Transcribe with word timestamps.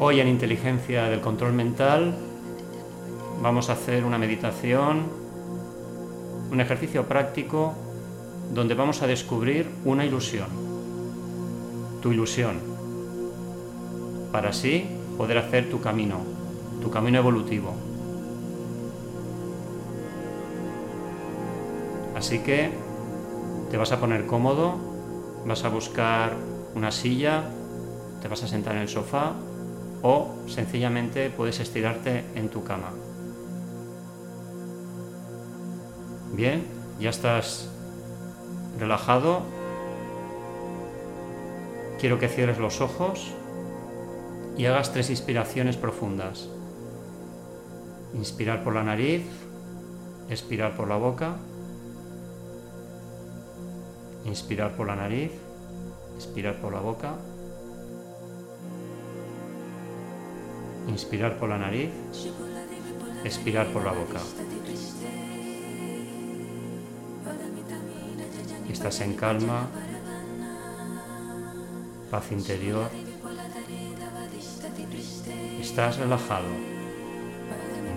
Hoy 0.00 0.20
en 0.20 0.28
Inteligencia 0.28 1.10
del 1.10 1.20
Control 1.20 1.52
Mental 1.52 2.14
vamos 3.42 3.68
a 3.68 3.74
hacer 3.74 4.06
una 4.06 4.16
meditación, 4.16 5.02
un 6.50 6.62
ejercicio 6.62 7.06
práctico 7.06 7.74
donde 8.52 8.74
vamos 8.74 9.02
a 9.02 9.06
descubrir 9.06 9.68
una 9.84 10.04
ilusión, 10.04 10.48
tu 12.00 12.12
ilusión, 12.12 12.60
para 14.32 14.50
así 14.50 14.86
poder 15.16 15.38
hacer 15.38 15.70
tu 15.70 15.80
camino, 15.80 16.20
tu 16.80 16.90
camino 16.90 17.18
evolutivo. 17.18 17.74
Así 22.16 22.40
que 22.40 22.70
te 23.70 23.76
vas 23.76 23.92
a 23.92 24.00
poner 24.00 24.26
cómodo, 24.26 24.74
vas 25.46 25.64
a 25.64 25.68
buscar 25.68 26.32
una 26.74 26.90
silla, 26.90 27.44
te 28.20 28.28
vas 28.28 28.42
a 28.42 28.48
sentar 28.48 28.74
en 28.76 28.82
el 28.82 28.88
sofá 28.88 29.34
o 30.02 30.34
sencillamente 30.46 31.30
puedes 31.30 31.60
estirarte 31.60 32.24
en 32.34 32.48
tu 32.48 32.64
cama. 32.64 32.90
Bien, 36.32 36.64
ya 37.00 37.10
estás 37.10 37.68
relajado. 38.78 39.42
Quiero 42.00 42.18
que 42.18 42.28
cierres 42.28 42.58
los 42.58 42.80
ojos 42.80 43.32
y 44.56 44.66
hagas 44.66 44.92
tres 44.92 45.10
inspiraciones 45.10 45.76
profundas. 45.76 46.48
Inspirar 48.14 48.64
por 48.64 48.74
la 48.74 48.84
nariz, 48.84 49.24
expirar 50.30 50.76
por 50.76 50.88
la 50.88 50.96
boca, 50.96 51.36
inspirar 54.24 54.76
por 54.76 54.86
la 54.86 54.96
nariz, 54.96 55.32
expirar 56.16 56.56
por 56.60 56.72
la 56.72 56.80
boca, 56.80 57.14
inspirar 60.88 61.38
por 61.38 61.48
la 61.48 61.58
nariz, 61.58 61.90
expirar 63.24 63.66
por 63.68 63.84
la 63.84 63.92
boca. 63.92 64.20
Estás 68.68 69.00
en 69.00 69.14
calma, 69.14 69.66
paz 72.10 72.30
interior. 72.30 72.90
Estás 75.60 75.98
relajado, 75.98 76.48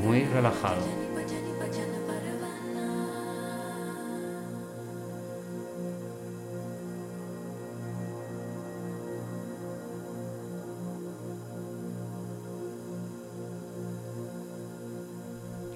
muy 0.02 0.24
relajado. 0.24 0.82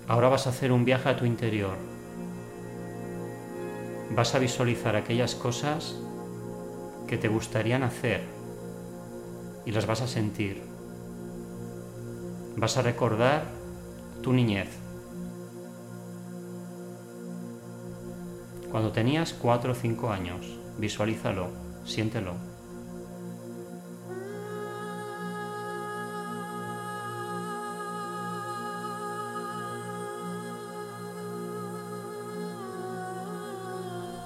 Ahora 0.07 0.29
vas 0.29 0.47
a 0.47 0.51
hacer 0.51 0.71
un 0.71 0.85
viaje 0.85 1.09
a 1.09 1.17
tu 1.17 1.25
interior 1.25 1.94
vas 4.15 4.33
a 4.33 4.39
visualizar 4.39 4.95
aquellas 4.95 5.35
cosas 5.35 5.95
que 7.05 7.17
te 7.17 7.27
gustarían 7.27 7.83
hacer 7.83 8.21
y 9.65 9.71
las 9.71 9.85
vas 9.85 10.01
a 10.01 10.07
sentir. 10.07 10.63
Vas 12.55 12.77
a 12.77 12.81
recordar 12.81 13.43
tu 14.21 14.31
niñez. 14.31 14.69
Cuando 18.71 18.91
tenías 18.91 19.33
cuatro 19.33 19.73
o 19.73 19.75
cinco 19.75 20.09
años, 20.11 20.59
visualízalo, 20.77 21.49
siéntelo. 21.85 22.54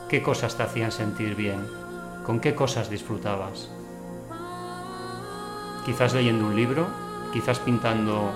¿Qué 0.10 0.24
cosas 0.24 0.58
te 0.58 0.64
hacían 0.64 0.92
sentir 0.92 1.36
bien? 1.36 1.68
¿Con 2.26 2.40
qué 2.40 2.56
cosas 2.56 2.90
disfrutabas? 2.90 3.70
Quizás 5.86 6.16
leyendo 6.16 6.48
un 6.48 6.56
libro, 6.56 6.88
quizás 7.32 7.60
pintando 7.60 8.32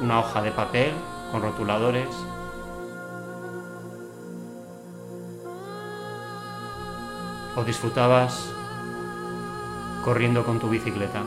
una 0.00 0.20
hoja 0.20 0.40
de 0.40 0.50
papel 0.50 0.94
con 1.30 1.42
rotuladores. 1.42 2.08
¿O 7.54 7.64
disfrutabas 7.64 8.50
corriendo 10.02 10.42
con 10.46 10.58
tu 10.58 10.70
bicicleta? 10.70 11.22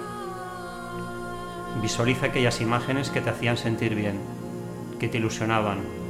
Visualiza 1.84 2.26
aquellas 2.26 2.62
imágenes 2.62 3.12
que 3.12 3.22
te 3.22 3.30
hacían 3.30 3.58
sentir 3.58 3.94
bien, 3.94 4.20
que 5.00 5.08
te 5.08 5.20
ilusionaban, 5.20 6.03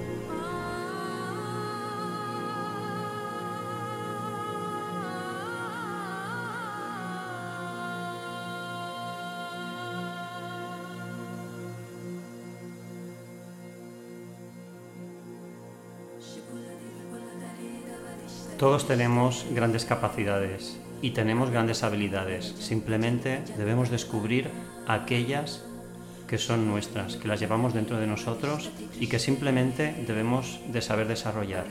Todos 18.63 18.87
tenemos 18.87 19.45
grandes 19.51 19.83
capacidades 19.83 20.79
y 21.01 21.11
tenemos 21.11 21.49
grandes 21.49 21.83
habilidades. 21.83 22.55
Simplemente 22.59 23.43
debemos 23.57 23.89
descubrir 23.89 24.49
aquellas 24.87 25.65
que 26.29 26.37
son 26.37 26.65
nuestras, 26.65 27.17
que 27.17 27.27
las 27.27 27.41
llevamos 27.41 27.73
dentro 27.73 27.99
de 27.99 28.07
nosotros 28.07 28.71
y 29.01 29.07
que 29.07 29.19
simplemente 29.19 29.93
debemos 30.07 30.61
de 30.71 30.81
saber 30.81 31.09
desarrollar. 31.09 31.65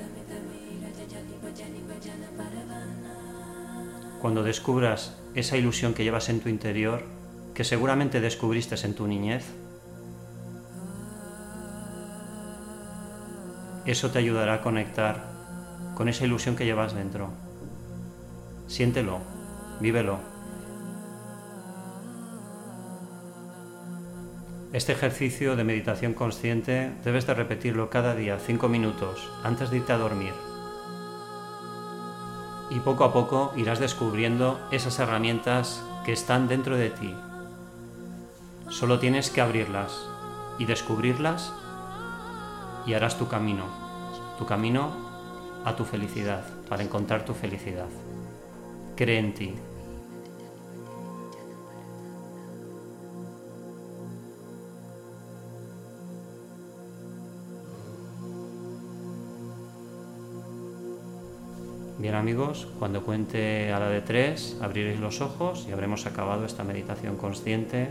Cuando 4.20 4.42
descubras 4.42 5.16
esa 5.34 5.56
ilusión 5.56 5.94
que 5.94 6.04
llevas 6.04 6.28
en 6.28 6.40
tu 6.40 6.50
interior, 6.50 7.06
que 7.54 7.64
seguramente 7.64 8.20
descubriste 8.20 8.74
en 8.84 8.94
tu 8.94 9.06
niñez, 9.06 9.46
eso 13.86 14.10
te 14.10 14.18
ayudará 14.18 14.52
a 14.56 14.60
conectar 14.60 15.31
con 16.02 16.08
esa 16.08 16.24
ilusión 16.24 16.56
que 16.56 16.64
llevas 16.64 16.94
dentro. 16.94 17.28
Siéntelo, 18.66 19.20
vívelo. 19.78 20.18
Este 24.72 24.90
ejercicio 24.90 25.54
de 25.54 25.62
meditación 25.62 26.12
consciente 26.12 26.92
debes 27.04 27.28
de 27.28 27.34
repetirlo 27.34 27.88
cada 27.88 28.16
día, 28.16 28.40
cinco 28.44 28.68
minutos, 28.68 29.30
antes 29.44 29.70
de 29.70 29.76
irte 29.76 29.92
a 29.92 29.98
dormir. 29.98 30.32
Y 32.70 32.80
poco 32.80 33.04
a 33.04 33.12
poco 33.12 33.52
irás 33.54 33.78
descubriendo 33.78 34.58
esas 34.72 34.98
herramientas 34.98 35.84
que 36.04 36.10
están 36.10 36.48
dentro 36.48 36.76
de 36.76 36.90
ti. 36.90 37.14
Solo 38.70 38.98
tienes 38.98 39.30
que 39.30 39.40
abrirlas 39.40 40.04
y 40.58 40.64
descubrirlas 40.64 41.52
y 42.86 42.94
harás 42.94 43.16
tu 43.16 43.28
camino. 43.28 43.66
Tu 44.36 44.46
camino 44.46 45.11
a 45.64 45.76
tu 45.76 45.84
felicidad, 45.84 46.44
para 46.68 46.82
encontrar 46.82 47.24
tu 47.24 47.34
felicidad. 47.34 47.88
Cree 48.96 49.18
en 49.18 49.34
ti. 49.34 49.54
Bien 61.98 62.16
amigos, 62.16 62.66
cuando 62.80 63.04
cuente 63.04 63.72
a 63.72 63.78
la 63.78 63.88
de 63.88 64.00
tres, 64.00 64.56
abriréis 64.60 64.98
los 64.98 65.20
ojos 65.20 65.66
y 65.68 65.72
habremos 65.72 66.04
acabado 66.04 66.44
esta 66.44 66.64
meditación 66.64 67.16
consciente. 67.16 67.90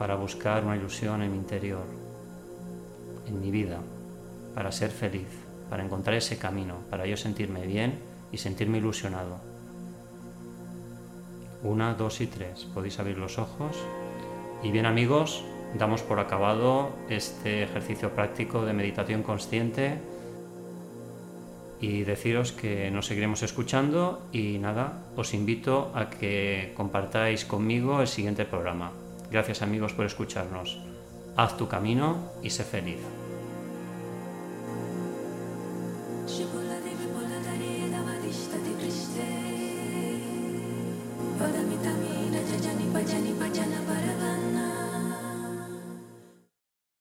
Para 0.00 0.14
buscar 0.14 0.64
una 0.64 0.78
ilusión 0.78 1.20
en 1.20 1.30
mi 1.30 1.36
interior, 1.36 1.84
en 3.26 3.38
mi 3.38 3.50
vida, 3.50 3.80
para 4.54 4.72
ser 4.72 4.90
feliz, 4.90 5.28
para 5.68 5.84
encontrar 5.84 6.16
ese 6.16 6.38
camino, 6.38 6.76
para 6.88 7.04
yo 7.04 7.18
sentirme 7.18 7.66
bien 7.66 8.00
y 8.32 8.38
sentirme 8.38 8.78
ilusionado. 8.78 9.40
Una, 11.62 11.92
dos 11.92 12.22
y 12.22 12.28
tres. 12.28 12.66
Podéis 12.72 12.98
abrir 12.98 13.18
los 13.18 13.38
ojos. 13.38 13.76
Y 14.62 14.70
bien 14.70 14.86
amigos, 14.86 15.44
damos 15.78 16.00
por 16.00 16.18
acabado 16.18 16.92
este 17.10 17.64
ejercicio 17.64 18.14
práctico 18.14 18.64
de 18.64 18.72
meditación 18.72 19.22
consciente 19.22 19.98
y 21.78 22.04
deciros 22.04 22.52
que 22.52 22.90
nos 22.90 23.04
seguiremos 23.04 23.42
escuchando 23.42 24.22
y 24.32 24.56
nada, 24.56 25.02
os 25.14 25.34
invito 25.34 25.92
a 25.94 26.08
que 26.08 26.72
compartáis 26.74 27.44
conmigo 27.44 28.00
el 28.00 28.08
siguiente 28.08 28.46
programa. 28.46 28.92
Gracias 29.30 29.62
amigos 29.62 29.92
por 29.92 30.06
escucharnos. 30.06 30.78
Haz 31.36 31.56
tu 31.56 31.68
camino 31.68 32.18
y 32.42 32.50
sé 32.50 32.64
feliz. 32.64 32.98